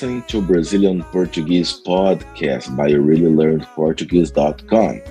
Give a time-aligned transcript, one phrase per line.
[0.00, 5.02] Listening to Brazilian Portuguese podcast by reallylearnedportuguese.com.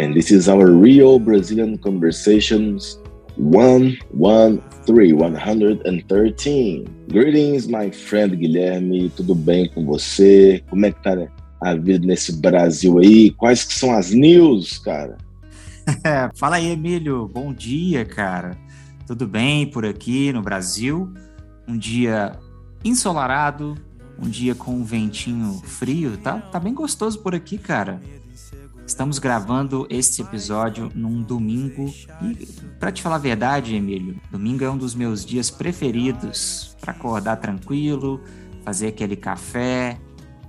[0.00, 2.98] And this is our Real Brazilian Conversations
[3.36, 6.88] 113, 113.
[7.06, 9.10] Greetings, my friend Guilherme.
[9.10, 10.64] Tudo bem com você?
[10.68, 11.16] Como é que tá
[11.60, 13.30] a vida nesse Brasil aí?
[13.30, 15.18] Quais que são as news, cara?
[16.34, 17.28] Fala aí, Emílio.
[17.28, 18.58] Bom dia, cara.
[19.06, 21.14] Tudo bem por aqui no Brasil?
[21.68, 22.32] Um dia
[22.84, 23.76] ensolarado,
[24.18, 26.38] um dia com um ventinho frio, tá?
[26.38, 28.00] Tá bem gostoso por aqui, cara.
[28.86, 32.46] Estamos gravando este episódio num domingo e,
[32.78, 37.36] para te falar a verdade, Emílio, domingo é um dos meus dias preferidos para acordar
[37.36, 38.20] tranquilo,
[38.64, 39.98] fazer aquele café.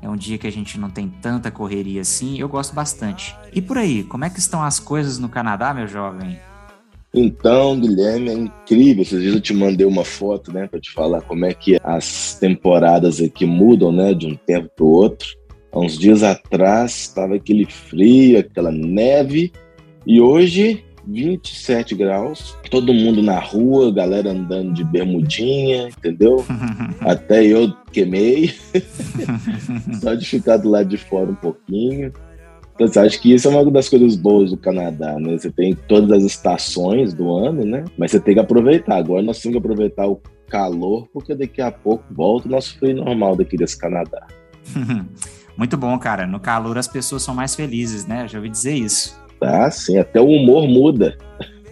[0.02, 2.38] É um dia que a gente não tem tanta correria assim.
[2.38, 3.34] Eu gosto bastante.
[3.54, 6.38] E por aí, como é que estão as coisas no Canadá, meu jovem?
[7.14, 9.04] Então, Guilherme, é incrível.
[9.04, 12.36] Esses dias eu te mandei uma foto, né, para te falar como é que as
[12.40, 15.28] temporadas aqui mudam, né, de um tempo para o outro.
[15.72, 19.52] Há uns dias atrás estava aquele frio, aquela neve,
[20.06, 26.46] e hoje 27 graus, todo mundo na rua, galera andando de bermudinha, entendeu?
[27.02, 28.54] Até eu queimei,
[30.02, 32.12] só de ficar do lado de fora um pouquinho.
[32.80, 35.38] Então, acho que isso é uma das coisas boas do Canadá, né?
[35.38, 37.86] Você tem todas as estações do ano, né?
[37.98, 38.98] Mas você tem que aproveitar.
[38.98, 42.96] Agora nós temos que aproveitar o calor, porque daqui a pouco volta o nosso frio
[42.96, 44.26] normal daqui desse Canadá.
[45.56, 46.26] Muito bom, cara.
[46.26, 48.28] No calor as pessoas são mais felizes, né?
[48.28, 49.22] Já ouvi dizer isso.
[49.40, 49.98] Ah, sim.
[49.98, 51.18] Até o humor muda.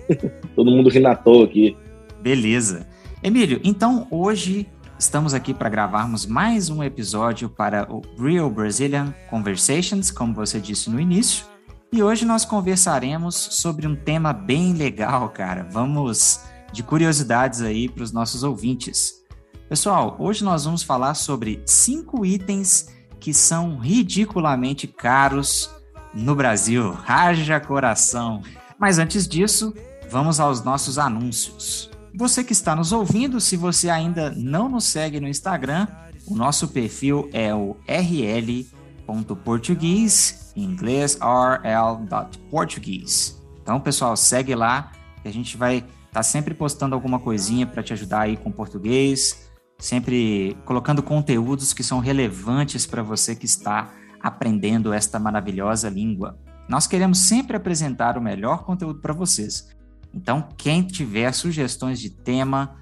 [0.55, 1.75] Todo mundo rindo à toa aqui.
[2.21, 2.86] Beleza.
[3.23, 4.67] Emílio, então hoje
[5.02, 10.92] Estamos aqui para gravarmos mais um episódio para o Real Brazilian Conversations, como você disse
[10.92, 11.43] no início.
[11.92, 15.67] E hoje nós conversaremos sobre um tema bem legal, cara.
[15.71, 19.23] Vamos de curiosidades aí para os nossos ouvintes.
[19.67, 22.89] Pessoal, hoje nós vamos falar sobre cinco itens
[23.20, 25.67] que são ridiculamente caros
[26.14, 26.95] no Brasil.
[27.08, 28.43] Haja coração!
[28.77, 29.73] Mas antes disso,
[30.11, 31.90] vamos aos nossos anúncios.
[32.14, 35.88] Você que está nos ouvindo, se você ainda não nos segue no Instagram,
[36.27, 43.39] o nosso perfil é o rl.português, inglês rl.português.
[43.61, 47.82] Então, pessoal, segue lá, que a gente vai estar tá sempre postando alguma coisinha para
[47.82, 53.94] te ajudar aí com português, sempre colocando conteúdos que são relevantes para você que está
[54.20, 56.38] aprendendo esta maravilhosa língua.
[56.67, 59.67] Nós queremos sempre apresentar o melhor conteúdo para vocês.
[60.14, 62.76] Então, quem tiver sugestões de tema,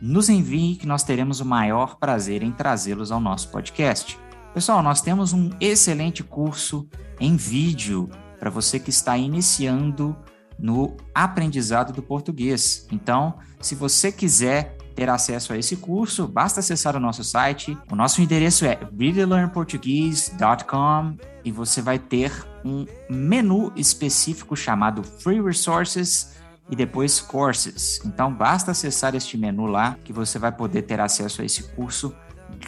[0.00, 4.18] nos envie que nós teremos o maior prazer em trazê-los ao nosso podcast.
[4.52, 6.86] Pessoal, nós temos um excelente curso
[7.18, 8.08] em vídeo
[8.38, 10.14] para você que está iniciando
[10.58, 12.86] no aprendizado do português.
[12.92, 17.76] Então, se você quiser ter acesso a esse curso, basta acessar o nosso site.
[17.90, 22.30] O nosso endereço é reallylearnportuguese.com e você vai ter
[22.64, 26.34] um menu específico chamado Free Resources
[26.70, 28.00] e depois Courses.
[28.04, 32.14] Então basta acessar este menu lá que você vai poder ter acesso a esse curso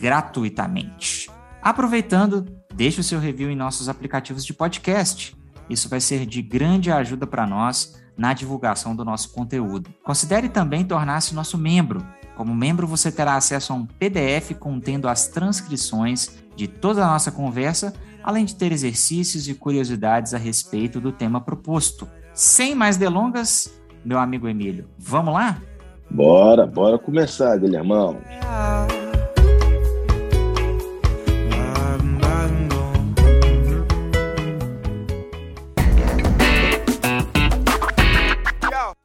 [0.00, 1.30] gratuitamente.
[1.62, 5.36] Aproveitando, deixe o seu review em nossos aplicativos de podcast.
[5.68, 9.90] Isso vai ser de grande ajuda para nós na divulgação do nosso conteúdo.
[10.02, 12.06] Considere também tornar-se nosso membro.
[12.36, 17.30] Como membro, você terá acesso a um PDF contendo as transcrições de toda a nossa
[17.30, 22.08] conversa, além de ter exercícios e curiosidades a respeito do tema proposto.
[22.32, 23.70] Sem mais delongas,
[24.06, 24.87] meu amigo Emílio.
[24.97, 25.61] Vamos lá?
[26.09, 28.21] Bora, bora começar, Guilhermão.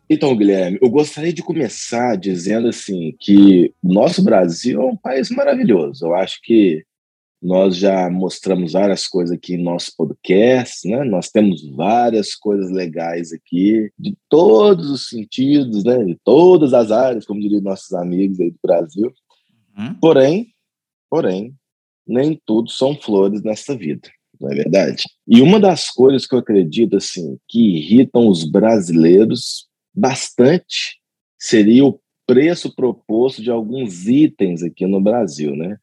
[0.07, 5.31] Então, Guilherme, eu gostaria de começar dizendo assim que o nosso Brasil é um país
[5.31, 6.05] maravilhoso.
[6.05, 6.83] Eu acho que
[7.41, 11.03] nós já mostramos várias coisas aqui em nosso podcast, né?
[11.03, 16.03] Nós temos várias coisas legais aqui, de todos os sentidos, né?
[16.03, 19.11] De todas as áreas, como diriam nossos amigos aí do Brasil.
[19.75, 19.95] Uhum.
[19.95, 20.53] Porém,
[21.09, 21.55] porém,
[22.05, 24.07] nem tudo são flores nessa vida,
[24.39, 25.05] não é verdade?
[25.27, 30.99] E uma das coisas que eu acredito, assim, que irritam os brasileiros bastante
[31.39, 35.77] seria o preço proposto de alguns itens aqui no Brasil, né?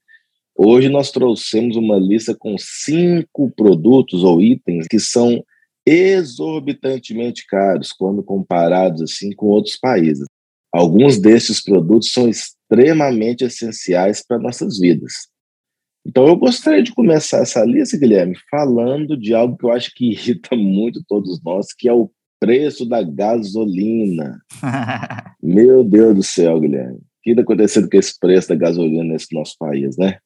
[0.60, 5.40] Hoje nós trouxemos uma lista com cinco produtos ou itens que são
[5.86, 10.26] exorbitantemente caros quando comparados assim com outros países.
[10.72, 15.28] Alguns desses produtos são extremamente essenciais para nossas vidas.
[16.04, 20.10] Então eu gostaria de começar essa lista, Guilherme, falando de algo que eu acho que
[20.10, 24.42] irrita muito todos nós, que é o preço da gasolina.
[25.40, 26.96] Meu Deus do céu, Guilherme.
[26.96, 30.18] O que está acontecendo com esse preço da gasolina nesse nosso país, né?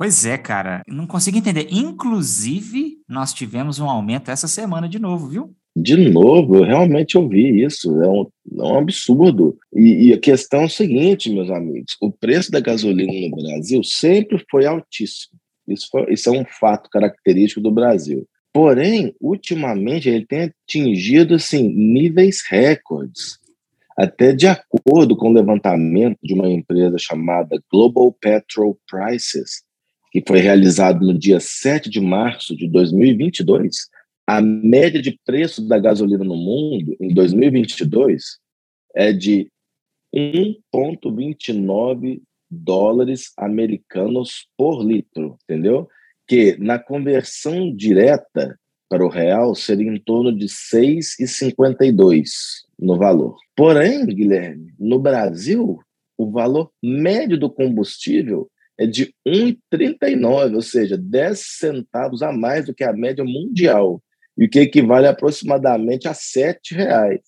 [0.00, 0.82] Pois é, cara.
[0.88, 1.66] Não consigo entender.
[1.70, 5.54] Inclusive, nós tivemos um aumento essa semana de novo, viu?
[5.76, 8.00] De novo, eu realmente ouvi isso.
[8.00, 8.26] É um,
[8.60, 9.58] é um absurdo.
[9.74, 13.84] E, e, a questão é o seguinte, meus amigos: o preço da gasolina no Brasil
[13.84, 15.38] sempre foi altíssimo.
[15.68, 18.26] Isso, foi, isso é um fato característico do Brasil.
[18.54, 23.38] Porém, ultimamente, ele tem atingido assim, níveis recordes.
[23.98, 29.68] Até de acordo com o levantamento de uma empresa chamada Global Petrol Prices,
[30.10, 33.88] que foi realizado no dia 7 de março de 2022,
[34.26, 38.40] a média de preço da gasolina no mundo em 2022
[38.94, 39.48] é de
[40.14, 42.20] 1,29
[42.50, 45.86] dólares americanos por litro, entendeu?
[46.26, 48.58] Que na conversão direta
[48.88, 52.24] para o real seria em torno de 6,52
[52.78, 53.36] no valor.
[53.54, 55.78] Porém, Guilherme, no Brasil,
[56.18, 62.74] o valor médio do combustível é de 1,39, ou seja, 10 centavos a mais do
[62.74, 64.02] que a média mundial,
[64.38, 67.20] e o que equivale aproximadamente a R$ reais.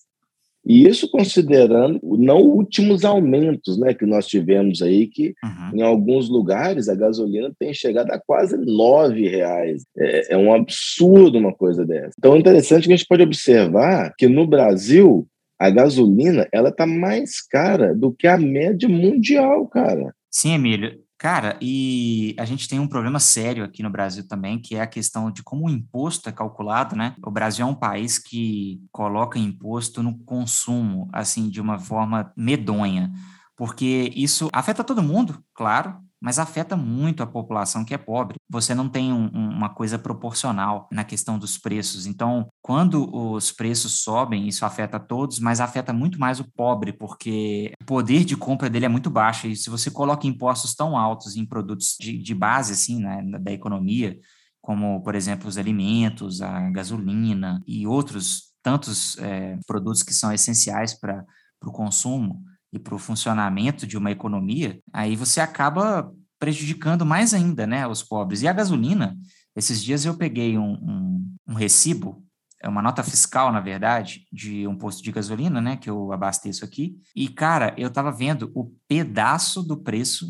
[0.65, 5.77] E isso considerando não últimos aumentos né, que nós tivemos aí, que uhum.
[5.77, 9.83] em alguns lugares a gasolina tem chegado a quase R$ reais.
[9.95, 12.13] É, é um absurdo uma coisa dessa.
[12.17, 15.27] Então é interessante que a gente pode observar que no Brasil
[15.59, 20.15] a gasolina ela está mais cara do que a média mundial, cara.
[20.31, 21.03] Sim, Emílio.
[21.23, 24.87] Cara, e a gente tem um problema sério aqui no Brasil também, que é a
[24.87, 27.15] questão de como o imposto é calculado, né?
[27.25, 33.09] O Brasil é um país que coloca imposto no consumo, assim, de uma forma medonha,
[33.55, 38.37] porque isso afeta todo mundo, claro, mas afeta muito a população que é pobre.
[38.49, 42.05] Você não tem um, uma coisa proporcional na questão dos preços.
[42.05, 47.73] Então, quando os preços sobem, isso afeta todos, mas afeta muito mais o pobre, porque
[47.81, 49.47] o poder de compra dele é muito baixo.
[49.47, 53.51] E se você coloca impostos tão altos em produtos de, de base, assim, né, da
[53.51, 54.17] economia,
[54.61, 60.97] como, por exemplo, os alimentos, a gasolina e outros tantos é, produtos que são essenciais
[60.97, 61.25] para
[61.61, 62.41] o consumo,
[62.73, 68.01] e para o funcionamento de uma economia, aí você acaba prejudicando mais ainda né, os
[68.01, 68.41] pobres.
[68.41, 69.15] E a gasolina,
[69.55, 72.25] esses dias eu peguei um, um, um recibo,
[72.59, 76.65] é uma nota fiscal, na verdade, de um posto de gasolina, né, que eu abasteço
[76.65, 80.27] aqui, e, cara, eu estava vendo o pedaço do preço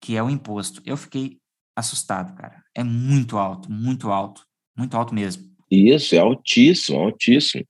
[0.00, 0.82] que é o imposto.
[0.84, 1.38] Eu fiquei
[1.74, 2.62] assustado, cara.
[2.74, 4.42] É muito alto, muito alto,
[4.76, 5.44] muito alto mesmo.
[5.70, 7.64] Isso, é altíssimo, altíssimo.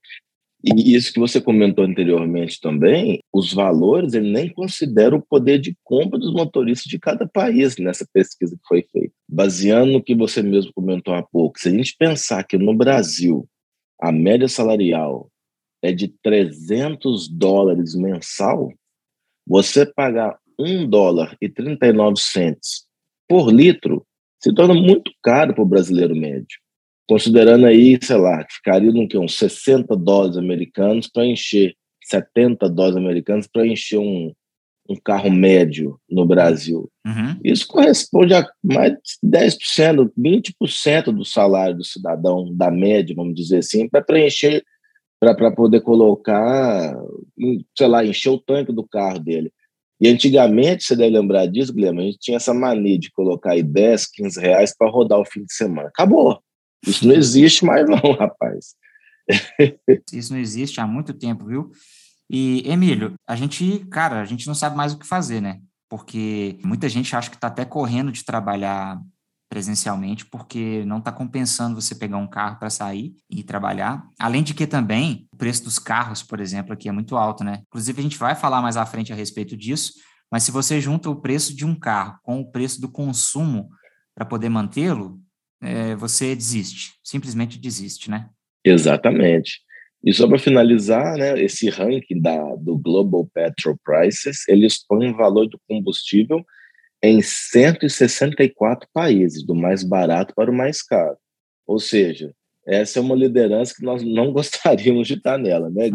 [0.61, 5.75] E isso que você comentou anteriormente também, os valores, ele nem considera o poder de
[5.83, 9.13] compra dos motoristas de cada país nessa pesquisa que foi feita.
[9.27, 13.47] Baseando no que você mesmo comentou há pouco, se a gente pensar que no Brasil
[14.01, 15.31] a média salarial
[15.81, 18.69] é de 300 dólares mensal,
[19.47, 22.85] você pagar 1 dólar e 39 centos
[23.29, 24.05] por litro
[24.41, 26.59] se torna muito caro para o brasileiro médio
[27.09, 31.73] considerando aí, sei lá, que ficaria no que, uns 60 dólares americanos para encher,
[32.03, 34.31] 70 dólares americanos para encher um,
[34.87, 36.87] um carro médio no Brasil.
[37.03, 37.35] Uhum.
[37.43, 43.57] Isso corresponde a mais de 10%, 20% do salário do cidadão, da média, vamos dizer
[43.57, 44.63] assim, para preencher,
[45.19, 46.95] para poder colocar,
[47.75, 49.51] sei lá, encher o tanque do carro dele.
[49.99, 53.63] E antigamente, você deve lembrar disso, Guilherme, a gente tinha essa mania de colocar aí
[53.63, 55.89] 10, 15 reais para rodar o fim de semana.
[55.89, 56.39] Acabou.
[56.85, 58.75] Isso não existe mais, não, rapaz.
[60.11, 61.71] Isso não existe há muito tempo, viu?
[62.29, 65.59] E, Emílio, a gente, cara, a gente não sabe mais o que fazer, né?
[65.89, 69.01] Porque muita gente acha que está até correndo de trabalhar
[69.49, 74.07] presencialmente, porque não está compensando você pegar um carro para sair e trabalhar.
[74.19, 77.63] Além de que também o preço dos carros, por exemplo, aqui é muito alto, né?
[77.67, 79.93] Inclusive, a gente vai falar mais à frente a respeito disso,
[80.31, 83.69] mas se você junta o preço de um carro com o preço do consumo
[84.13, 85.19] para poder mantê-lo,
[85.61, 88.29] é, você desiste, simplesmente desiste, né?
[88.63, 89.61] Exatamente.
[90.03, 95.17] E só para finalizar, né, esse ranking da, do Global Petrol Prices, eles põem o
[95.17, 96.45] valor do combustível
[97.03, 101.17] em 164 países, do mais barato para o mais caro.
[101.67, 102.33] Ou seja,
[102.65, 105.89] essa é uma liderança que nós não gostaríamos de estar nela, né,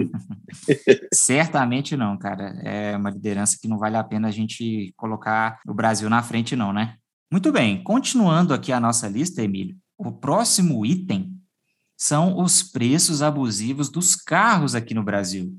[1.13, 2.61] Certamente não, cara.
[2.63, 6.55] É uma liderança que não vale a pena a gente colocar o Brasil na frente,
[6.55, 6.97] não, né?
[7.35, 11.37] Muito bem, continuando aqui a nossa lista, Emílio, o próximo item
[11.97, 15.53] são os preços abusivos dos carros aqui no Brasil.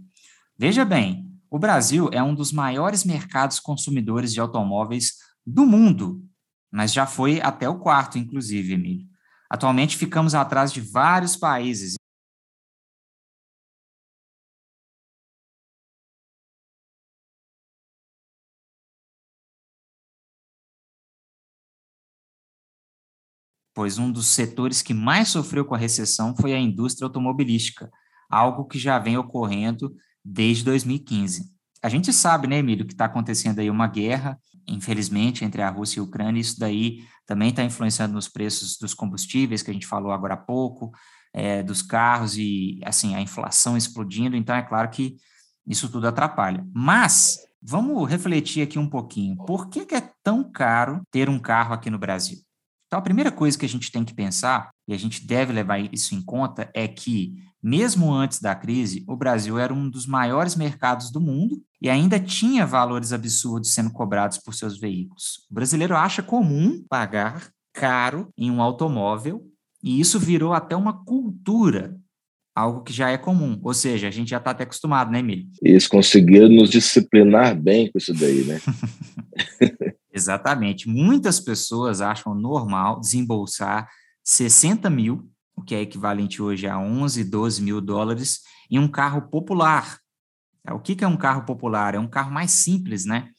[0.57, 5.15] Veja bem, o Brasil é um dos maiores mercados consumidores de automóveis
[5.45, 6.23] do mundo,
[6.71, 9.05] mas já foi até o quarto, inclusive, Emílio.
[9.49, 11.95] Atualmente ficamos atrás de vários países,
[23.75, 27.91] pois um dos setores que mais sofreu com a recessão foi a indústria automobilística,
[28.29, 31.53] algo que já vem ocorrendo desde 2015.
[31.83, 35.99] A gente sabe, né, Emílio, que está acontecendo aí uma guerra, infelizmente, entre a Rússia
[35.99, 39.85] e a Ucrânia, isso daí também está influenciando nos preços dos combustíveis, que a gente
[39.85, 40.91] falou agora há pouco,
[41.33, 45.17] é, dos carros e, assim, a inflação explodindo, então é claro que
[45.67, 46.65] isso tudo atrapalha.
[46.73, 51.73] Mas, vamos refletir aqui um pouquinho, por que, que é tão caro ter um carro
[51.73, 52.44] aqui no Brasil?
[52.87, 55.79] Então, a primeira coisa que a gente tem que pensar, e a gente deve levar
[55.93, 60.55] isso em conta, é que, mesmo antes da crise, o Brasil era um dos maiores
[60.55, 65.45] mercados do mundo e ainda tinha valores absurdos sendo cobrados por seus veículos.
[65.49, 69.43] O brasileiro acha comum pagar caro em um automóvel
[69.83, 71.95] e isso virou até uma cultura,
[72.55, 73.59] algo que já é comum.
[73.61, 75.45] Ou seja, a gente já está até acostumado, né, Emílio?
[75.61, 78.59] Eles conseguiram nos disciplinar bem com isso daí, né?
[80.15, 80.87] Exatamente.
[80.87, 83.89] Muitas pessoas acham normal desembolsar
[84.23, 88.39] 60 mil, o que é equivalente hoje a 11, 12 mil dólares,
[88.71, 89.99] em um carro popular.
[90.65, 91.95] É, o que é um carro popular?
[91.95, 93.29] É um carro mais simples, né?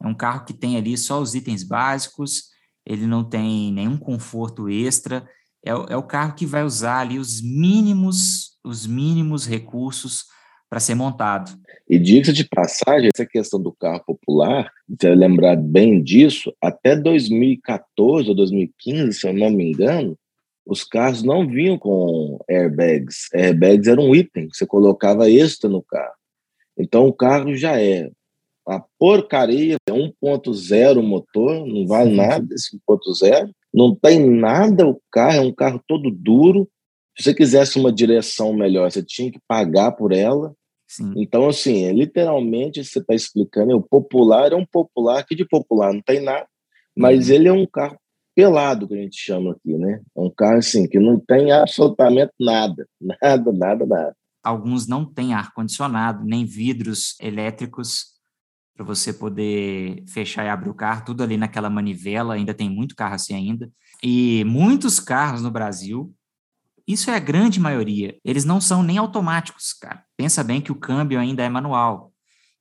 [0.00, 2.44] É um carro que tem ali só os itens básicos,
[2.86, 5.28] ele não tem nenhum conforto extra.
[5.66, 10.26] É, é o carro que vai usar ali os mínimos, os mínimos recursos
[10.70, 11.50] para ser montado.
[11.88, 18.28] E diga de passagem, essa questão do carro popular, você lembrar bem disso, até 2014
[18.28, 20.16] ou 2015, se eu não me engano,
[20.64, 23.28] os carros não vinham com airbags.
[23.34, 26.14] Airbags era um item que você colocava extra no carro.
[26.78, 28.08] Então o carro já é
[28.68, 35.38] a porcaria, é 1.0 motor, não vale nada esse 1.0, não tem nada o carro,
[35.38, 36.68] é um carro todo duro.
[37.18, 40.54] Se você quisesse uma direção melhor, você tinha que pagar por ela.
[40.90, 41.12] Sim.
[41.16, 45.46] Então, assim, é, literalmente você está explicando, é, o popular é um popular que de
[45.46, 46.48] popular não tem nada,
[46.98, 47.34] mas uhum.
[47.36, 47.96] ele é um carro
[48.34, 50.00] pelado, que a gente chama aqui, né?
[50.16, 54.16] É um carro, assim, que não tem absolutamente nada, nada, nada, nada.
[54.42, 58.06] Alguns não têm ar-condicionado, nem vidros elétricos
[58.74, 62.96] para você poder fechar e abrir o carro, tudo ali naquela manivela, ainda tem muito
[62.96, 63.70] carro assim ainda.
[64.02, 66.12] E muitos carros no Brasil
[66.92, 68.16] isso é a grande maioria.
[68.24, 70.02] Eles não são nem automáticos, cara.
[70.16, 72.12] Pensa bem que o câmbio ainda é manual.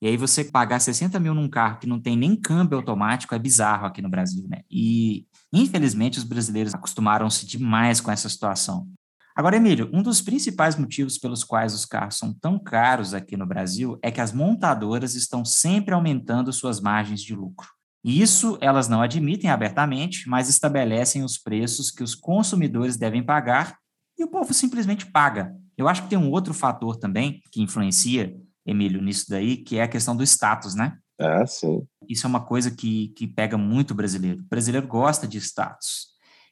[0.02, 3.40] E aí você pagar 60 mil num carro que não tem nem câmbio automático é
[3.40, 4.62] bizarro aqui no Brasil, né?
[4.70, 8.88] E infelizmente os brasileiros acostumaram-se demais com essa situação.
[9.36, 13.46] Agora, Emílio, um dos principais motivos pelos quais os carros são tão caros aqui no
[13.46, 17.70] Brasil é que as montadoras estão sempre aumentando suas margens de lucro.
[18.04, 23.79] E isso elas não admitem abertamente, mas estabelecem os preços que os consumidores devem pagar
[24.20, 25.56] e o povo simplesmente paga.
[25.78, 28.36] Eu acho que tem um outro fator também que influencia,
[28.66, 30.98] Emílio, nisso daí, que é a questão do status, né?
[31.20, 31.86] Ah, sim.
[32.08, 34.42] Isso é uma coisa que, que pega muito o brasileiro.
[34.42, 36.08] O brasileiro gosta de status.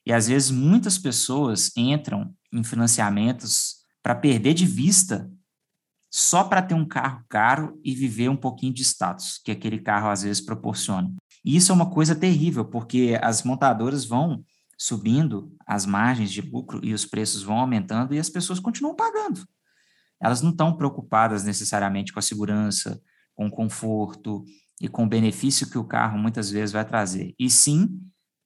[0.05, 5.29] E às vezes muitas pessoas entram em financiamentos para perder de vista
[6.09, 10.09] só para ter um carro caro e viver um pouquinho de status, que aquele carro
[10.09, 11.13] às vezes proporciona.
[11.43, 14.43] E isso é uma coisa terrível, porque as montadoras vão
[14.77, 19.45] subindo as margens de lucro e os preços vão aumentando e as pessoas continuam pagando.
[20.21, 23.01] Elas não estão preocupadas necessariamente com a segurança,
[23.35, 24.43] com o conforto
[24.79, 27.99] e com o benefício que o carro muitas vezes vai trazer, e sim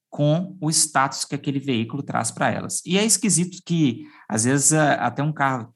[0.10, 2.82] com o status que aquele veículo traz para elas.
[2.86, 5.74] E é esquisito que, às vezes, até um carro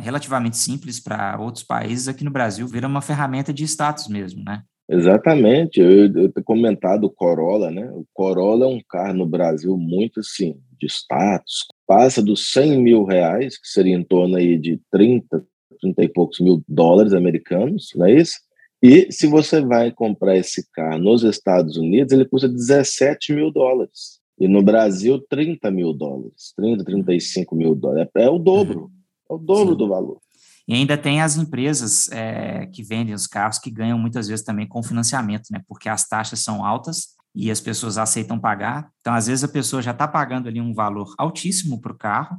[0.00, 4.62] relativamente simples para outros países aqui no Brasil vira uma ferramenta de status mesmo, né?
[4.88, 7.90] Exatamente, eu, eu tenho comentado o Corolla, né?
[7.92, 13.04] O Corolla é um carro no Brasil muito assim, de status, passa dos 100 mil
[13.04, 15.42] reais, que seria em torno aí de 30,
[15.80, 18.38] 30 e poucos mil dólares americanos, não é isso?
[18.82, 24.20] E se você vai comprar esse carro nos Estados Unidos, ele custa 17 mil dólares.
[24.38, 28.10] E no Brasil, 30 mil dólares, 30, 35 mil dólares.
[28.14, 28.90] É, é o dobro,
[29.30, 29.78] é o dobro Sim.
[29.78, 30.18] do valor.
[30.66, 34.66] E ainda tem as empresas é, que vendem os carros que ganham muitas vezes também
[34.66, 35.60] com financiamento, né?
[35.68, 38.88] Porque as taxas são altas e as pessoas aceitam pagar.
[39.00, 42.38] Então, às vezes, a pessoa já está pagando ali um valor altíssimo para o carro,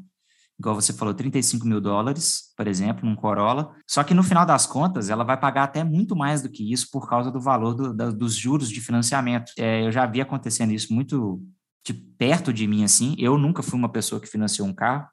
[0.57, 3.75] igual você falou, 35 mil dólares, por exemplo, num Corolla.
[3.85, 6.87] Só que no final das contas, ela vai pagar até muito mais do que isso
[6.91, 9.51] por causa do valor do, da, dos juros de financiamento.
[9.57, 11.41] É, eu já vi acontecendo isso muito
[11.85, 13.15] de perto de mim, assim.
[13.19, 15.07] Eu nunca fui uma pessoa que financiou um carro,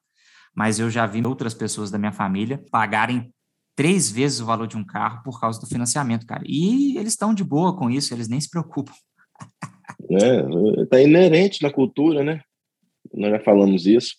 [0.54, 3.32] mas eu já vi outras pessoas da minha família pagarem
[3.74, 6.42] três vezes o valor de um carro por causa do financiamento, cara.
[6.46, 8.92] E eles estão de boa com isso, eles nem se preocupam.
[10.10, 12.42] É, tá inerente na cultura, né?
[13.14, 14.16] Nós já falamos isso.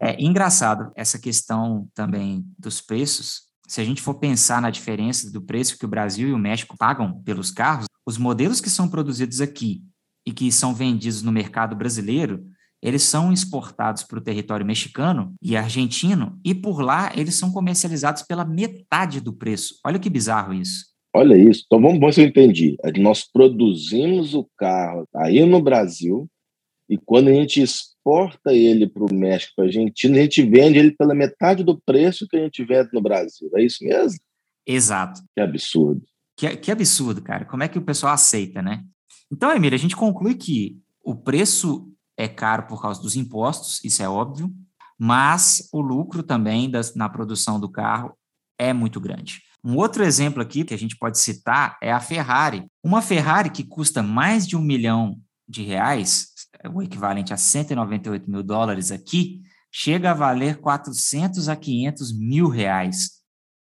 [0.00, 3.42] É engraçado essa questão também dos preços.
[3.66, 6.76] Se a gente for pensar na diferença do preço que o Brasil e o México
[6.76, 9.82] pagam pelos carros, os modelos que são produzidos aqui
[10.26, 12.44] e que são vendidos no mercado brasileiro,
[12.84, 18.22] eles são exportados para o território mexicano e argentino, e por lá eles são comercializados
[18.22, 19.80] pela metade do preço.
[19.84, 20.92] Olha que bizarro isso.
[21.16, 21.62] Olha isso.
[21.64, 22.76] Então vamos ver se eu entendi.
[22.98, 26.28] Nós produzimos o carro aí no Brasil
[26.86, 30.78] e quando a gente exporta ele para o México, para a Argentina, a gente vende
[30.78, 33.48] ele pela metade do preço que a gente vende no Brasil.
[33.54, 34.18] É isso mesmo?
[34.66, 35.22] Exato.
[35.34, 36.02] Que absurdo.
[36.36, 37.46] Que, que absurdo, cara.
[37.46, 38.84] Como é que o pessoal aceita, né?
[39.32, 44.02] Então, Emília, a gente conclui que o preço é caro por causa dos impostos, isso
[44.02, 44.52] é óbvio,
[44.98, 48.16] mas o lucro também das, na produção do carro
[48.58, 49.42] é muito grande.
[49.64, 52.66] Um outro exemplo aqui que a gente pode citar é a Ferrari.
[52.82, 55.18] Uma Ferrari que custa mais de um milhão
[55.48, 56.28] de reais,
[56.72, 59.40] o equivalente a 198 mil dólares aqui,
[59.72, 63.22] chega a valer 400 a 500 mil reais,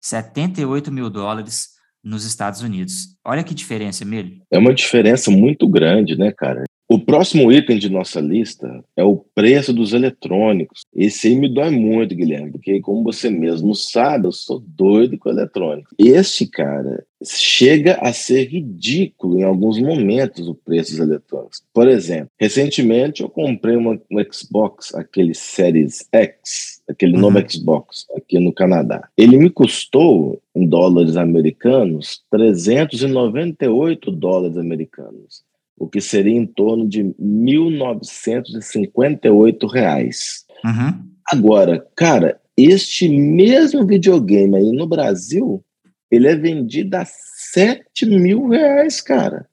[0.02, 1.70] 78 mil dólares
[2.04, 3.18] nos Estados Unidos.
[3.26, 4.42] Olha que diferença, Emílio.
[4.52, 6.64] É uma diferença muito grande, né, cara?
[6.90, 10.86] O próximo item de nossa lista é o preço dos eletrônicos.
[10.96, 15.30] Esse aí me dói muito, Guilherme, porque, como você mesmo sabe, eu sou doido com
[15.30, 15.90] eletrônico.
[16.00, 21.62] Este, cara, chega a ser ridículo em alguns momentos o preço dos eletrônicos.
[21.74, 27.22] Por exemplo, recentemente eu comprei uma, um Xbox, aquele Series X, aquele uhum.
[27.22, 29.10] novo Xbox, aqui no Canadá.
[29.18, 35.46] Ele me custou, em dólares americanos, 398 dólares americanos
[35.78, 40.46] o que seria em torno de 1.958 reais.
[40.66, 41.06] Uhum.
[41.26, 45.64] Agora, cara, este mesmo videogame aí no Brasil,
[46.10, 49.48] ele é vendido a 7 mil reais, cara.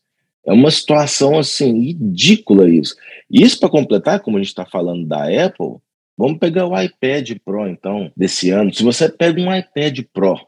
[0.48, 2.96] É uma situação assim ridícula isso.
[3.30, 5.76] Isso para completar, como a gente está falando da Apple,
[6.18, 8.74] Vamos pegar o iPad Pro, então, desse ano.
[8.74, 10.40] Se você pega um iPad Pro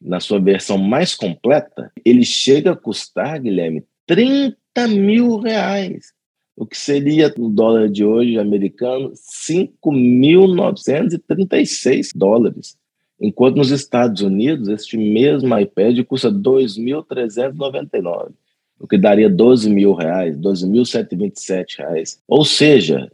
[0.00, 6.12] na sua versão mais completa, ele chega a custar, Guilherme, 30 mil reais.
[6.56, 12.76] O que seria, no dólar de hoje americano, 5.936 dólares.
[13.20, 18.30] Enquanto nos Estados Unidos, este mesmo iPad custa 2.399,
[18.78, 22.22] o que daria 12 mil reais, 12.127 reais.
[22.26, 23.10] Ou seja,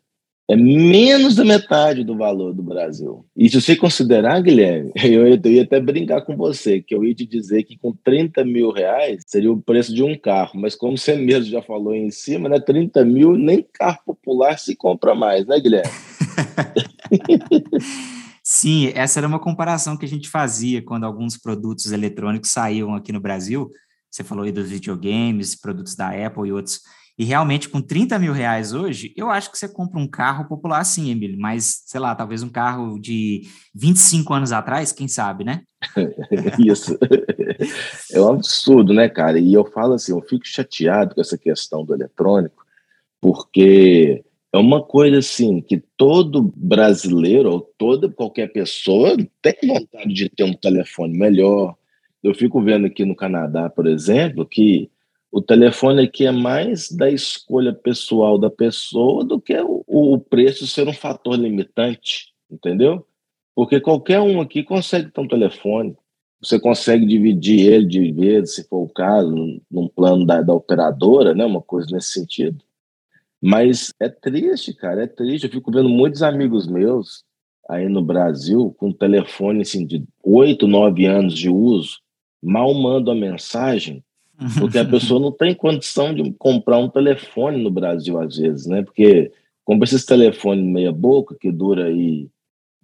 [0.48, 3.26] é menos da metade do valor do Brasil.
[3.36, 7.14] E se você considerar, Guilherme, eu, eu ia até brincar com você, que eu ia
[7.14, 10.96] te dizer que com 30 mil reais seria o preço de um carro, mas como
[10.96, 15.46] você mesmo já falou em cima, né, 30 mil nem carro popular se compra mais,
[15.46, 15.90] né, Guilherme?
[18.48, 23.10] Sim, essa era uma comparação que a gente fazia quando alguns produtos eletrônicos saíam aqui
[23.10, 23.68] no Brasil.
[24.08, 26.80] Você falou aí dos videogames, produtos da Apple e outros.
[27.18, 30.84] E realmente, com 30 mil reais hoje, eu acho que você compra um carro popular
[30.84, 33.42] sim, Emílio, mas, sei lá, talvez um carro de
[33.74, 35.62] 25 anos atrás, quem sabe, né?
[36.58, 36.98] Isso.
[38.12, 39.38] É um absurdo, né, cara?
[39.38, 42.66] E eu falo assim, eu fico chateado com essa questão do eletrônico,
[43.18, 50.28] porque é uma coisa assim que todo brasileiro ou toda qualquer pessoa tem vontade de
[50.28, 51.76] ter um telefone melhor.
[52.22, 54.90] Eu fico vendo aqui no Canadá, por exemplo, que
[55.36, 60.66] o telefone aqui é mais da escolha pessoal da pessoa do que o, o preço
[60.66, 63.06] ser um fator limitante, entendeu?
[63.54, 65.94] Porque qualquer um aqui consegue ter um telefone.
[66.42, 71.34] Você consegue dividir ele de vezes, se for o caso, num plano da, da operadora,
[71.34, 71.44] né?
[71.44, 72.64] uma coisa nesse sentido.
[73.38, 75.44] Mas é triste, cara, é triste.
[75.44, 77.24] Eu fico vendo muitos amigos meus
[77.68, 81.98] aí no Brasil com telefone assim, de oito, nove anos de uso,
[82.42, 84.02] mal mandam a mensagem,
[84.58, 88.82] porque a pessoa não tem condição de comprar um telefone no Brasil, às vezes, né?
[88.82, 89.32] Porque
[89.64, 92.28] compra esses telefones meia boca, que dura aí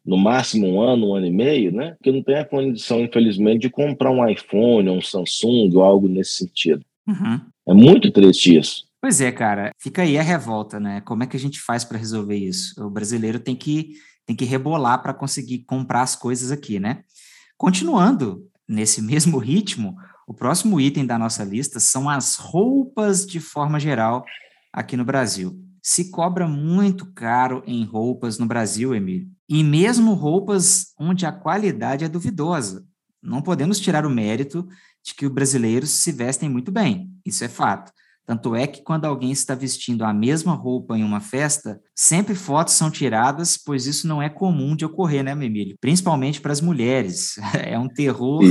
[0.05, 1.97] no máximo um ano, um ano e meio, né?
[2.03, 6.33] Que não tem a condição, infelizmente, de comprar um iPhone, um Samsung ou algo nesse
[6.33, 6.85] sentido.
[7.07, 7.41] Uhum.
[7.69, 8.85] É muito triste isso.
[9.01, 9.73] Pois é, cara.
[9.79, 11.01] Fica aí a revolta, né?
[11.03, 12.75] Como é que a gente faz para resolver isso?
[12.85, 13.91] O brasileiro tem que,
[14.27, 17.03] tem que rebolar para conseguir comprar as coisas aqui, né?
[17.57, 23.78] Continuando nesse mesmo ritmo, o próximo item da nossa lista são as roupas de forma
[23.78, 24.24] geral
[24.72, 25.58] aqui no Brasil.
[25.82, 29.28] Se cobra muito caro em roupas no Brasil, Emílio.
[29.48, 32.87] E mesmo roupas onde a qualidade é duvidosa.
[33.20, 34.66] Não podemos tirar o mérito
[35.02, 37.92] de que os brasileiros se vestem muito bem, isso é fato.
[38.24, 42.74] Tanto é que quando alguém está vestindo a mesma roupa em uma festa, sempre fotos
[42.74, 45.76] são tiradas, pois isso não é comum de ocorrer, né, Emílio?
[45.80, 47.37] Principalmente para as mulheres.
[47.72, 48.42] É um terror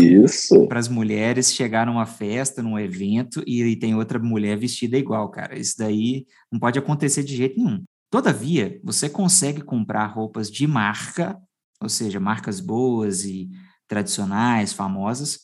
[0.67, 5.29] para as mulheres chegar numa festa, num evento, e, e tem outra mulher vestida igual,
[5.29, 5.57] cara.
[5.57, 7.83] Isso daí não pode acontecer de jeito nenhum.
[8.09, 11.37] Todavia, você consegue comprar roupas de marca,
[11.81, 13.49] ou seja, marcas boas e
[13.87, 15.39] tradicionais, famosas,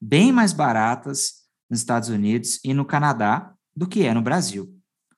[0.00, 4.74] bem mais baratas nos Estados Unidos e no Canadá do que é no Brasil.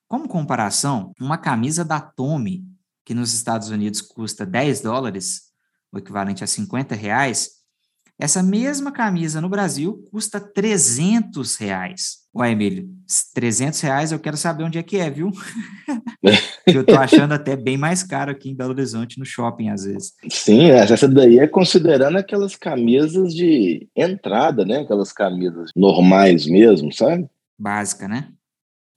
[0.07, 2.63] Como comparação, uma camisa da Tommy,
[3.05, 5.51] que nos Estados Unidos custa 10 dólares,
[5.91, 7.63] o equivalente a 50 reais,
[8.19, 12.19] essa mesma camisa no Brasil custa 300 reais.
[12.35, 12.89] Ué, Emílio,
[13.33, 15.29] 300 reais eu quero saber onde é que é, viu?
[16.65, 20.13] eu tô achando até bem mais caro aqui em Belo Horizonte, no shopping, às vezes.
[20.29, 24.79] Sim, essa daí é considerando aquelas camisas de entrada, né?
[24.79, 27.27] Aquelas camisas normais mesmo, sabe?
[27.57, 28.29] Básica, né?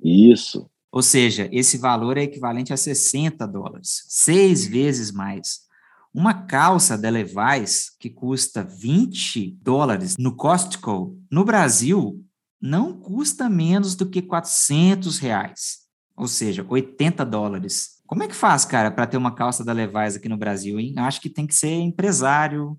[0.06, 0.70] Isso.
[0.92, 5.66] Ou seja, esse valor é equivalente a 60 dólares, seis vezes mais.
[6.14, 12.24] Uma calça da Levi's que custa 20 dólares no Costco, no Brasil,
[12.60, 15.80] não custa menos do que 400 reais,
[16.16, 17.96] ou seja, 80 dólares.
[18.06, 20.94] Como é que faz, cara, para ter uma calça da Levi's aqui no Brasil, hein?
[20.96, 22.78] Acho que tem que ser empresário,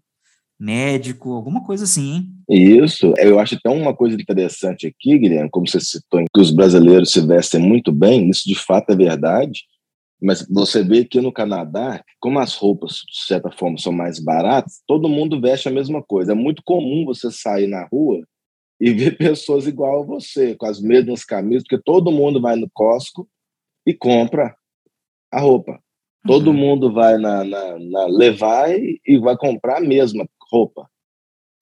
[0.59, 2.27] médico, alguma coisa assim, hein?
[2.49, 3.13] Isso.
[3.17, 7.25] Eu acho até uma coisa interessante aqui, Guilherme, como você citou, que os brasileiros se
[7.25, 9.63] vestem muito bem, isso de fato é verdade.
[10.19, 14.81] Mas você vê que no Canadá, como as roupas, de certa forma, são mais baratas,
[14.87, 16.31] todo mundo veste a mesma coisa.
[16.31, 18.25] É muito comum você sair na rua
[18.81, 22.69] e ver pessoas igual a você, com as mesmas camisas, porque todo mundo vai no
[22.73, 23.29] Costco
[23.85, 24.55] e compra
[25.31, 25.79] a roupa.
[26.25, 26.57] Todo uhum.
[26.57, 30.89] mundo vai na, na, na Levi e vai comprar a mesma roupa.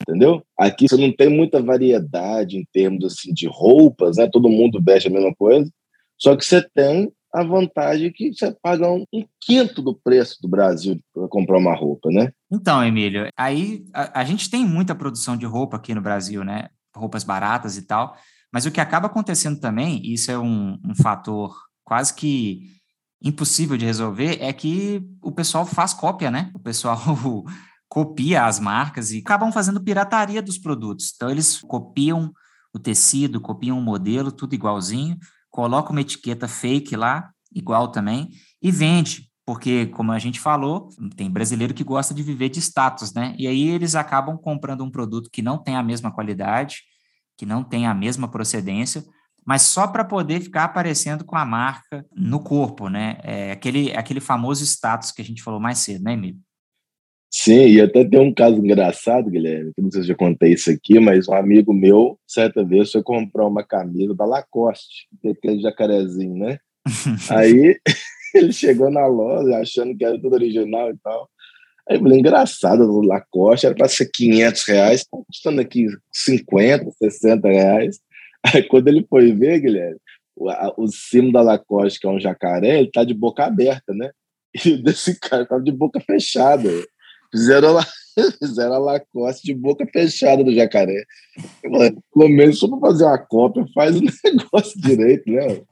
[0.02, 0.42] Entendeu?
[0.58, 4.28] Aqui você não tem muita variedade em termos assim, de roupas, né?
[4.30, 5.70] Todo mundo veste a mesma coisa.
[6.18, 10.48] Só que você tem a vantagem que você paga um, um quinto do preço do
[10.48, 12.32] Brasil para comprar uma roupa, né?
[12.50, 16.68] Então, Emílio, aí a, a, gente tem muita produção de roupa aqui no Brasil, né?
[16.94, 18.16] Roupas baratas e tal.
[18.52, 22.62] Mas o que acaba acontecendo também, e isso é um, um fator quase que
[23.22, 26.50] impossível de resolver, é que o pessoal faz cópia, né?
[26.54, 26.98] O pessoal
[27.88, 31.12] copia as marcas e acabam fazendo pirataria dos produtos.
[31.14, 32.32] Então, eles copiam
[32.74, 35.16] o tecido, copiam o modelo, tudo igualzinho,
[35.50, 39.30] coloca uma etiqueta fake lá, igual também, e vende.
[39.46, 43.34] Porque, como a gente falou, tem brasileiro que gosta de viver de status, né?
[43.38, 46.82] E aí eles acabam comprando um produto que não tem a mesma qualidade,
[47.38, 49.04] que não tem a mesma procedência,
[49.46, 53.18] mas só para poder ficar aparecendo com a marca no corpo, né?
[53.22, 56.40] É aquele, aquele famoso status que a gente falou mais cedo, né, Emílio?
[57.38, 60.54] Sim, e até tem um caso engraçado, Guilherme, que não sei se eu já contei
[60.54, 65.28] isso aqui, mas um amigo meu, certa vez, foi comprar uma camisa da Lacoste, que
[65.28, 66.58] é aquele jacarezinho, né?
[67.28, 67.78] Aí
[68.34, 71.28] ele chegou na loja achando que era tudo original e tal.
[71.86, 76.90] Aí eu falei, engraçado, o Lacoste era para ser 500 reais, tá custando aqui 50,
[76.90, 78.00] 60 reais.
[78.46, 80.00] Aí quando ele foi ver, Guilherme,
[80.34, 83.92] o, a, o cimo da Lacoste, que é um jacaré, ele tá de boca aberta,
[83.92, 84.10] né?
[84.64, 86.70] E desse cara tava de boca fechada.
[87.30, 87.86] Fizeram, a,
[88.38, 91.04] fizeram a Lacoste de boca fechada do jacaré.
[91.62, 95.62] Pelo menos só para fazer uma cópia, faz o negócio direito, né?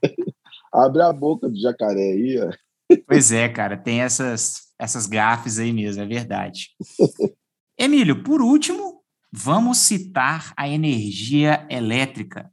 [0.73, 2.51] Abre a boca do jacaré aí, ó.
[3.07, 6.71] Pois é, cara, tem essas, essas gafes aí mesmo, é verdade.
[7.79, 12.51] Emílio, por último, vamos citar a energia elétrica.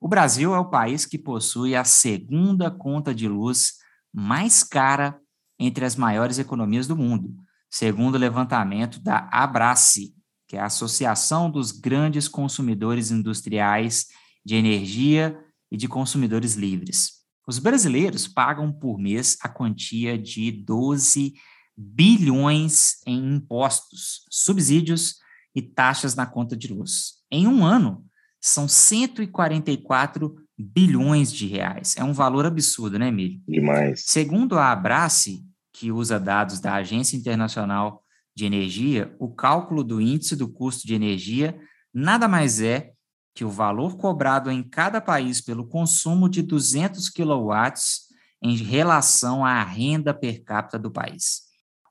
[0.00, 3.74] O Brasil é o país que possui a segunda conta de luz
[4.12, 5.18] mais cara
[5.58, 7.34] entre as maiores economias do mundo
[7.74, 10.14] segundo o levantamento da Abrace,
[10.46, 14.06] que é a Associação dos Grandes Consumidores Industriais
[14.44, 15.36] de Energia
[15.72, 17.14] e de Consumidores Livres.
[17.48, 21.34] Os brasileiros pagam por mês a quantia de 12
[21.76, 25.16] bilhões em impostos, subsídios
[25.52, 27.14] e taxas na conta de luz.
[27.28, 28.06] Em um ano,
[28.40, 31.96] são 144 bilhões de reais.
[31.96, 33.42] É um valor absurdo, né, Emílio?
[33.48, 34.04] Demais.
[34.06, 40.36] Segundo a Abrace, que usa dados da Agência Internacional de Energia, o cálculo do índice
[40.36, 41.58] do custo de energia
[41.92, 42.92] nada mais é
[43.34, 48.04] que o valor cobrado em cada país pelo consumo de 200 quilowatts
[48.40, 51.42] em relação à renda per capita do país.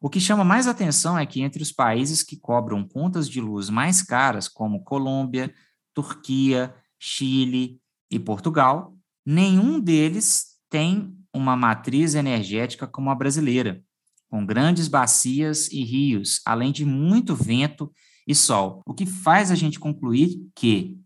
[0.02, 3.70] O que chama mais atenção é que entre os países que cobram contas de luz
[3.70, 5.54] mais caras, como Colômbia,
[5.94, 13.84] Turquia, Chile e Portugal, nenhum deles tem uma matriz energética como a brasileira,
[14.30, 17.92] com grandes bacias e rios, além de muito vento
[18.28, 20.98] e sol, o que faz a gente concluir que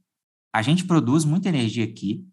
[0.54, 2.26] a gente produz muita energia aqui,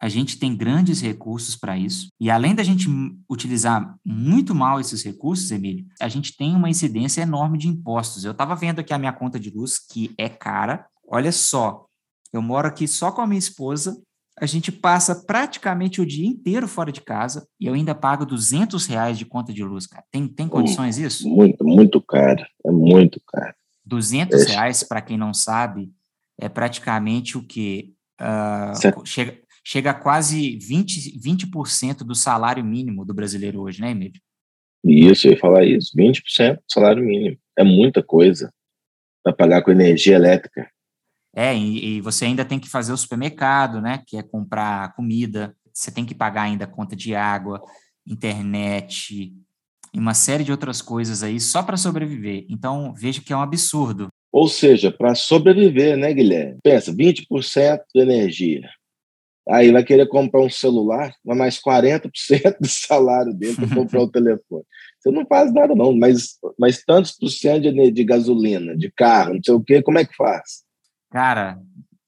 [0.00, 2.88] a gente tem grandes recursos para isso, e além da gente
[3.28, 8.24] utilizar muito mal esses recursos, Emílio, a gente tem uma incidência enorme de impostos.
[8.24, 10.86] Eu estava vendo aqui a minha conta de luz, que é cara.
[11.06, 11.86] Olha só,
[12.32, 14.00] eu moro aqui só com a minha esposa,
[14.40, 18.86] a gente passa praticamente o dia inteiro fora de casa e eu ainda pago 200
[18.86, 20.04] reais de conta de luz, cara.
[20.10, 21.28] Tem, tem condições isso?
[21.28, 22.44] Muito, muito caro.
[22.64, 23.54] É muito caro.
[23.84, 24.50] 200 é.
[24.50, 25.90] reais, para quem não sabe,
[26.38, 27.94] é praticamente o que?
[28.20, 31.46] Uh, chega, chega a quase 20%, 20
[32.04, 34.20] do salário mínimo do brasileiro hoje, né, Emílio?
[34.84, 35.92] Isso, eu ia falar isso.
[35.96, 37.36] 20% do salário mínimo.
[37.58, 38.52] É muita coisa
[39.24, 40.70] para pagar com energia elétrica.
[41.38, 44.02] É, e, e, você ainda tem que fazer o supermercado, né?
[44.04, 47.62] Que é comprar comida, você tem que pagar ainda conta de água,
[48.04, 49.32] internet
[49.94, 52.44] e uma série de outras coisas aí só para sobreviver.
[52.50, 54.08] Então, veja que é um absurdo.
[54.32, 56.58] Ou seja, para sobreviver, né, Guilherme?
[56.60, 58.68] Pensa, 20% de energia.
[59.48, 62.10] Aí vai querer comprar um celular, vai mais 40%
[62.60, 64.64] do salário dele para comprar o telefone.
[64.98, 69.34] Você não faz nada, não, mas, mas tantos por cento de, de gasolina, de carro,
[69.34, 70.66] não sei o quê, como é que faz?
[71.10, 71.60] Cara,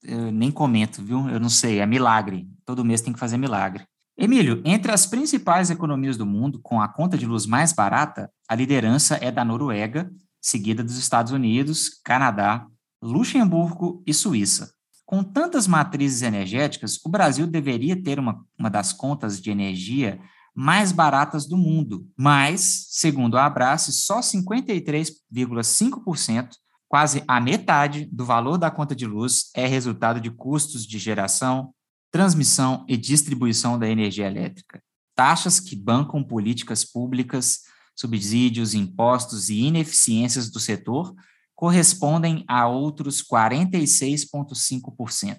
[0.03, 1.27] eu nem comento, viu?
[1.29, 2.47] Eu não sei, é milagre.
[2.65, 3.85] Todo mês tem que fazer milagre.
[4.17, 8.55] Emílio, entre as principais economias do mundo, com a conta de luz mais barata, a
[8.55, 12.65] liderança é da Noruega, seguida dos Estados Unidos, Canadá,
[13.01, 14.71] Luxemburgo e Suíça.
[15.05, 20.19] Com tantas matrizes energéticas, o Brasil deveria ter uma, uma das contas de energia
[20.53, 26.49] mais baratas do mundo, mas, segundo a Abrace, só 53,5%
[26.91, 31.73] Quase a metade do valor da conta de luz é resultado de custos de geração,
[32.11, 34.83] transmissão e distribuição da energia elétrica.
[35.15, 37.59] Taxas que bancam políticas públicas,
[37.95, 41.15] subsídios, impostos e ineficiências do setor
[41.55, 45.37] correspondem a outros 46,5%.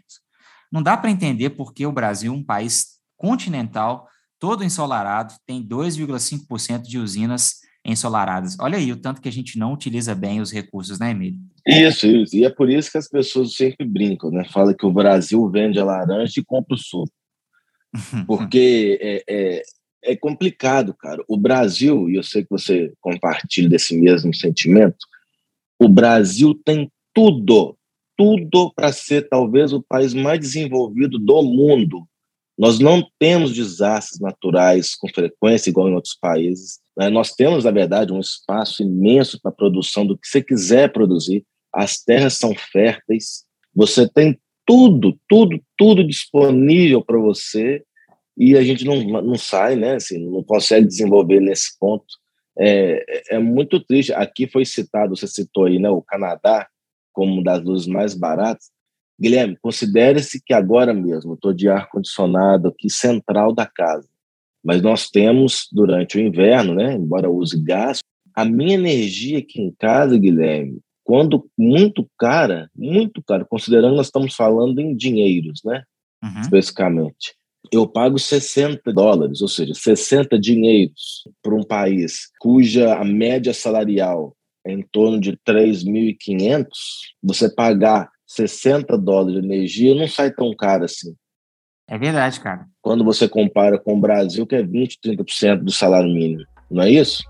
[0.73, 6.81] Não dá para entender por que o Brasil, um país continental, todo ensolarado, tem 2,5%
[6.81, 8.57] de usinas ensolaradas.
[8.61, 11.39] Olha aí o tanto que a gente não utiliza bem os recursos, né, Emílio?
[11.67, 12.37] Isso, isso.
[12.37, 14.45] E é por isso que as pessoas sempre brincam, né?
[14.45, 17.13] Fala que o Brasil vende a laranja e compra o suco.
[18.27, 19.63] Porque é, é,
[20.05, 21.23] é complicado, cara.
[21.29, 24.99] O Brasil, e eu sei que você compartilha desse mesmo sentimento,
[25.79, 27.77] o Brasil tem tudo,
[28.17, 32.07] tudo para ser talvez o país mais desenvolvido do mundo.
[32.59, 36.81] Nós não temos desastres naturais com frequência, igual em outros países.
[36.97, 37.09] Né?
[37.09, 41.45] Nós temos, na verdade, um espaço imenso para a produção do que você quiser produzir.
[41.73, 47.83] As terras são férteis, você tem tudo, tudo, tudo disponível para você
[48.37, 49.95] e a gente não, não sai, né?
[49.95, 52.05] Assim, não consegue desenvolver nesse ponto.
[52.59, 54.13] É, é muito triste.
[54.13, 56.69] Aqui foi citado, você citou aí, né, o Canadá
[57.13, 58.71] como uma das luzes mais baratas.
[59.23, 64.09] Guilherme, considere-se que agora mesmo estou de ar-condicionado aqui central da casa.
[64.65, 68.01] Mas nós temos, durante o inverno, né, embora use gás,
[68.35, 74.35] a minha energia aqui em casa, Guilherme, quando muito cara, muito cara, considerando nós estamos
[74.35, 75.85] falando em dinheiros, né,
[76.21, 76.41] uhum.
[76.41, 77.37] especificamente,
[77.71, 84.37] eu pago 60 dólares, ou seja, 60 dinheiros para um país cuja a média salarial
[84.65, 86.67] é em torno de 3.500,
[87.23, 91.15] você pagar 60 dólares de energia não sai tão caro assim.
[91.89, 92.67] É verdade, cara.
[92.81, 96.91] Quando você compara com o Brasil, que é 20, 30% do salário mínimo, não é
[96.91, 97.23] isso?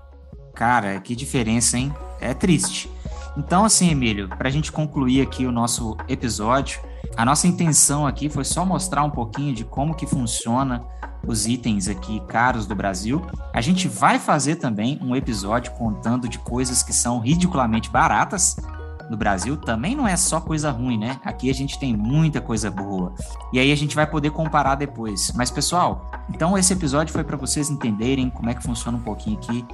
[0.55, 1.91] Cara, que diferença, hein?
[2.21, 2.89] É triste.
[3.35, 6.79] Então, assim, Emílio, para a gente concluir aqui o nosso episódio,
[7.17, 10.85] a nossa intenção aqui foi só mostrar um pouquinho de como que funciona
[11.27, 13.25] os itens aqui caros do Brasil.
[13.51, 18.55] A gente vai fazer também um episódio contando de coisas que são ridiculamente baratas
[19.09, 21.19] no Brasil também não é só coisa ruim, né?
[21.23, 23.13] Aqui a gente tem muita coisa boa.
[23.51, 25.31] E aí a gente vai poder comparar depois.
[25.35, 29.37] Mas pessoal, então esse episódio foi para vocês entenderem como é que funciona um pouquinho
[29.37, 29.65] aqui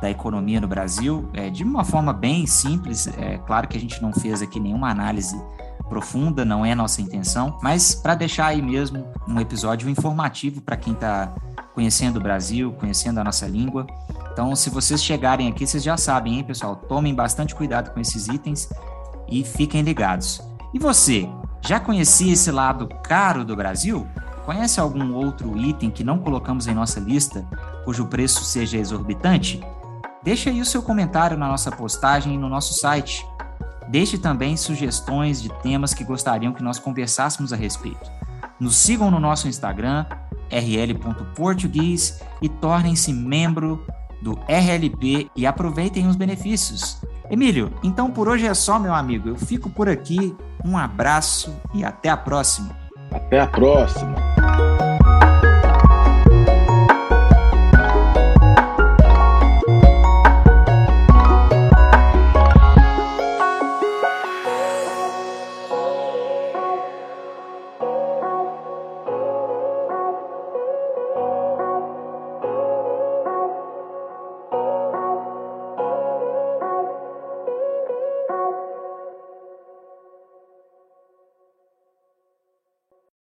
[0.00, 3.06] da economia no Brasil, é, de uma forma bem simples.
[3.18, 5.40] É claro que a gente não fez aqui nenhuma análise
[5.88, 10.92] profunda, não é nossa intenção, mas para deixar aí mesmo um episódio informativo para quem
[10.92, 11.34] está
[11.74, 13.86] conhecendo o Brasil, conhecendo a nossa língua.
[14.32, 16.76] Então, se vocês chegarem aqui, vocês já sabem, hein, pessoal?
[16.76, 18.68] Tomem bastante cuidado com esses itens
[19.28, 20.40] e fiquem ligados.
[20.72, 21.28] E você,
[21.60, 24.06] já conhecia esse lado caro do Brasil?
[24.44, 27.46] Conhece algum outro item que não colocamos em nossa lista,
[27.84, 29.62] cujo preço seja exorbitante?
[30.22, 33.26] Deixe aí o seu comentário na nossa postagem e no nosso site.
[33.88, 38.10] Deixe também sugestões de temas que gostariam que nós conversássemos a respeito.
[38.58, 40.06] Nos sigam no nosso Instagram,
[40.50, 43.84] rl.português, e tornem-se membro
[44.22, 47.02] do RLP e aproveitem os benefícios.
[47.30, 49.28] Emílio, então por hoje é só, meu amigo.
[49.28, 50.34] Eu fico por aqui.
[50.64, 52.74] Um abraço e até a próxima.
[53.10, 54.43] Até a próxima.